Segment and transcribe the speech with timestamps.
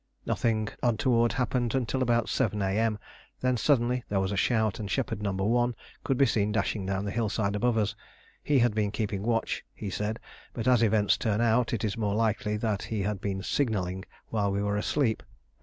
[0.25, 2.97] Nothing untoward happened till about 7 A.M.
[3.39, 5.31] Then suddenly there was a shout, and shepherd No.
[5.31, 7.95] 1 could be seen dashing down the hillside above us.
[8.41, 10.19] He had been keeping watch, he said,
[10.53, 14.03] but as events turned out it is more than likely that he had been signalling
[14.29, 15.21] while we were asleep.